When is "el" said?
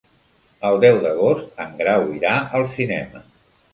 0.69-0.77